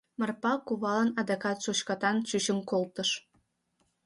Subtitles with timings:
[0.19, 3.09] Марпа кувалан адакат шучкатан чучын колтыш.